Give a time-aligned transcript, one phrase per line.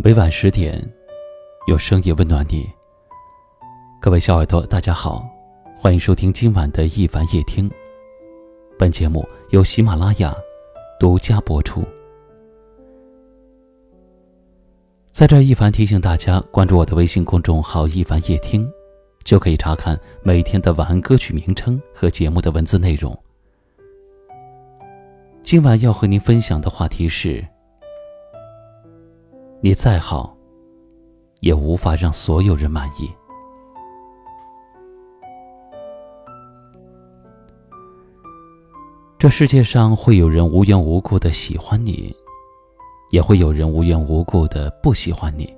[0.00, 0.80] 每晚十点，
[1.66, 2.70] 有声音温暖你。
[4.00, 5.28] 各位小耳朵，大家好，
[5.76, 7.68] 欢迎收听今晚的一凡夜听。
[8.78, 10.32] 本节目由喜马拉雅
[11.00, 11.82] 独家播出。
[15.10, 18.70] 在这，一凡提醒大家关注我的微信公众号“一凡夜听”，
[19.24, 23.20] 就可以查看每天的晚安歌曲名称和节目的文字内容。
[25.42, 27.44] 今晚要和您分享的话题是。
[29.60, 30.36] 你再好，
[31.40, 33.10] 也无法让所有人满意。
[39.18, 42.14] 这世界上会有人无缘无故的喜欢你，
[43.10, 45.52] 也会有人无缘无故的不喜欢你。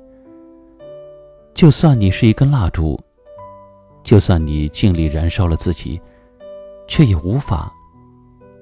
[1.53, 2.99] 就算你是一根蜡烛，
[4.03, 6.01] 就算你尽力燃烧了自己，
[6.89, 7.71] 却也无法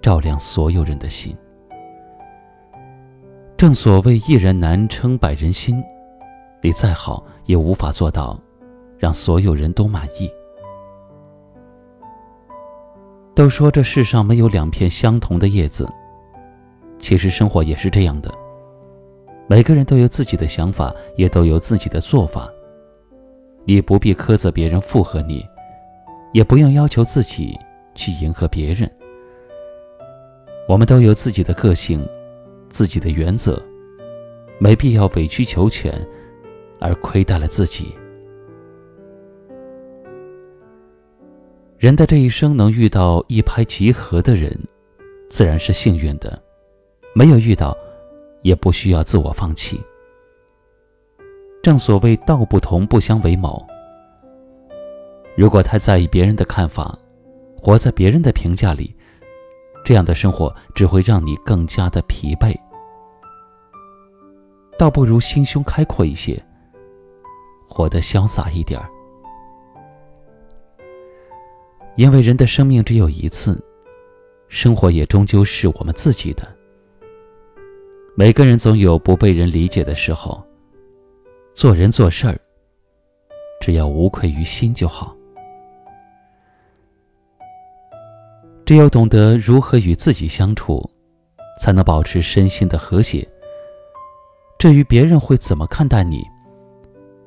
[0.02, 1.32] 照亮所有人的心。
[3.58, 5.82] 正所谓一人难称百人心，
[6.62, 8.40] 你再好也无法做到
[8.96, 10.30] 让所有人都满意。
[13.34, 15.88] 都说这世上没有两片相同的叶子，
[17.00, 18.32] 其实生活也是这样的。
[19.48, 22.48] 每个人都有自己的想法，也都有自己的做法。
[23.64, 25.44] 你不必苛责别人附和你，
[26.32, 27.58] 也不用要求自己
[27.96, 28.88] 去迎合别人。
[30.68, 32.08] 我们都有自己的个性。
[32.68, 33.62] 自己的原则，
[34.58, 35.92] 没必要委曲求全，
[36.80, 37.94] 而亏待了自己。
[41.78, 44.58] 人的这一生能遇到一拍即合的人，
[45.30, 46.36] 自然是幸运的；
[47.14, 47.76] 没有遇到，
[48.42, 49.80] 也不需要自我放弃。
[51.62, 53.64] 正所谓道不同不相为谋。
[55.36, 56.98] 如果太在意别人的看法，
[57.56, 58.94] 活在别人的评价里。
[59.88, 62.54] 这样的生活只会让你更加的疲惫，
[64.78, 66.38] 倒不如心胸开阔一些，
[67.66, 68.86] 活得潇洒一点儿。
[71.96, 73.58] 因为人的生命只有一次，
[74.48, 76.46] 生活也终究是我们自己的。
[78.14, 80.38] 每个人总有不被人理解的时候，
[81.54, 82.38] 做人做事儿，
[83.58, 85.16] 只要无愧于心就好。
[88.68, 90.86] 只有懂得如何与自己相处，
[91.58, 93.26] 才能保持身心的和谐。
[94.58, 96.22] 至于别人会怎么看待你，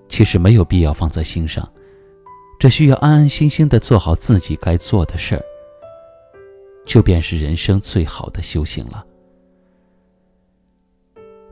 [0.08, 1.68] 其实没有必要放在心上，
[2.60, 5.44] 只需要安安心心的做好自己该做的事儿，
[6.86, 9.04] 就便是人生最好的修行了。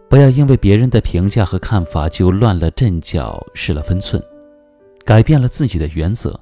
[0.08, 4.24] 不要因为别人的评价和看法就乱了阵脚、失了分寸，
[5.04, 6.40] 改变了自己的原则。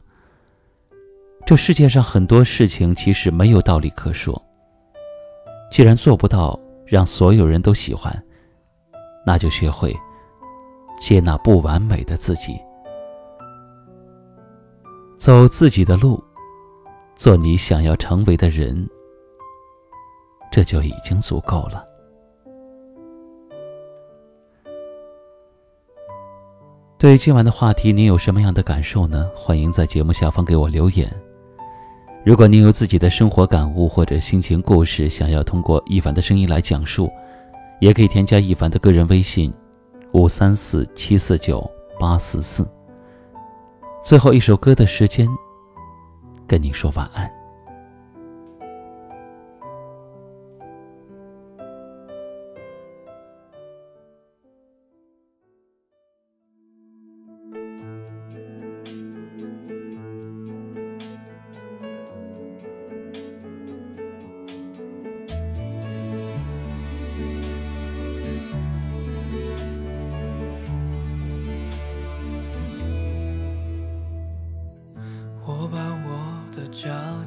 [1.48, 4.40] 这世界上很多事情其实没有道理可说。
[5.72, 8.22] 既然做不到让所有人都喜欢，
[9.26, 9.96] 那就学会
[11.00, 12.60] 接纳不完美的自己，
[15.18, 16.22] 走自己的路，
[17.16, 18.86] 做你想要成为的人，
[20.52, 21.82] 这就已经足够了。
[26.98, 29.32] 对于今晚的话题，您有什么样的感受呢？
[29.34, 31.10] 欢迎在节目下方给我留言。
[32.28, 37.10] 如果您有自己的生活感悟或者心情故事，想要通过一凡的声音来讲述，
[37.80, 39.50] 也可以添加一凡的个人微信：
[40.12, 41.66] 五三四七四九
[41.98, 42.68] 八四四。
[44.04, 45.26] 最后一首歌的时间，
[46.46, 47.32] 跟你说晚安。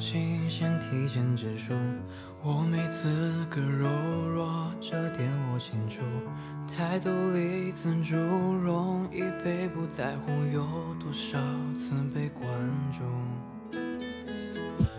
[0.00, 1.74] 交情先提前结束，
[2.42, 3.86] 我没资格柔
[4.30, 6.00] 弱，这点我清楚。
[6.74, 10.64] 太独立自主，容易被不在乎，有
[10.98, 11.38] 多少
[11.76, 12.48] 次被关
[12.96, 13.04] 注？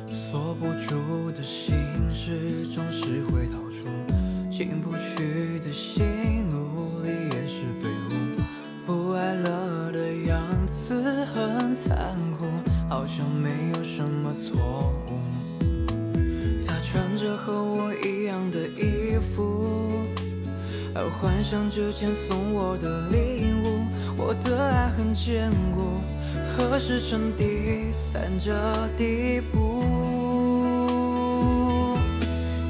[0.07, 1.75] 锁不住的心
[2.13, 3.87] 事，总是会逃出，
[4.51, 6.05] 进不去的心，
[21.01, 23.87] 而幻想之前送我的礼物。
[24.15, 25.99] 我的爱很坚固，
[26.53, 28.53] 何时成第三者
[28.95, 29.81] 地步？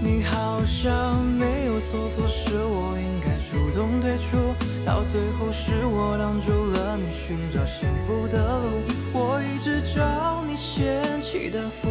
[0.01, 4.55] 你好像没有做错事，我应该主动退出。
[4.85, 8.81] 到最后是我挡住了你寻找幸福的路。
[9.11, 11.89] 我一直找你嫌弃的付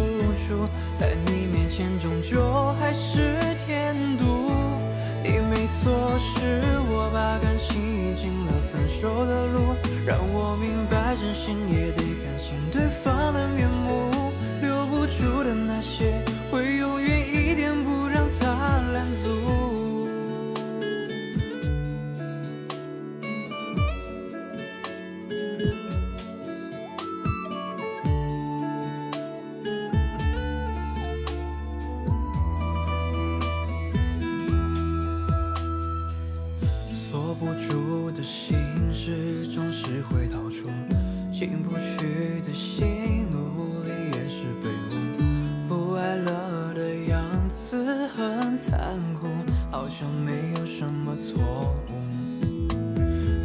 [0.49, 0.67] 出，
[0.99, 3.60] 在你面前终究还是。
[5.83, 6.61] 错，是
[6.93, 9.75] 我把感情引进了分手的路，
[10.05, 14.31] 让我明白真心也得看清对方的面目，
[14.61, 16.20] 留不住的那些，
[48.71, 48.79] 残
[49.21, 49.27] 酷，
[49.73, 51.43] 好像没有什么错
[51.89, 51.99] 误。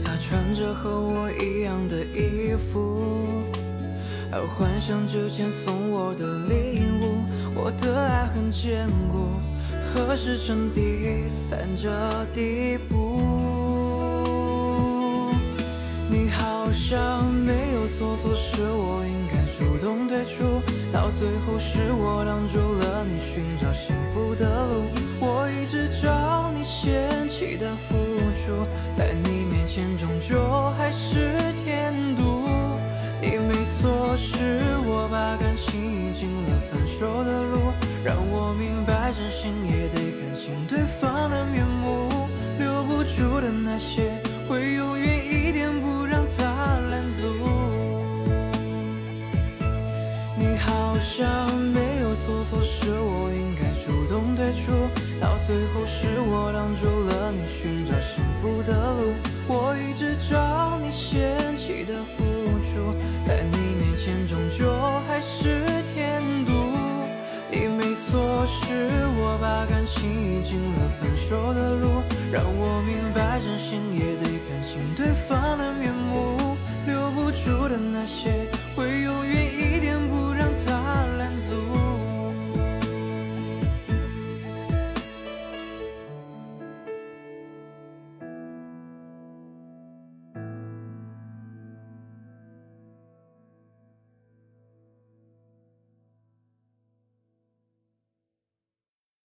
[0.04, 3.02] 他穿着和我一样的衣服，
[4.30, 7.24] 还幻想之前送我的礼物。
[7.56, 9.40] 我的爱很坚固，
[9.92, 11.90] 何时成第三者
[12.32, 13.20] 地步？
[16.08, 20.62] 你好像没有做错是，我应该主动退出。
[20.94, 24.95] 到最后是我挡住了你寻找幸福的路。
[39.66, 42.28] 也得看清对方的面目，
[42.60, 46.44] 留不住的那些，会永远一点不让他
[46.90, 47.28] 拦阻。
[50.38, 54.72] 你好像没有做错是，我应该主动退出。
[55.20, 57.05] 到最后是我挡住
[70.56, 76.56] 清了分手的路让我明白真心也得看清对方的面目
[76.88, 78.32] 留不住的那些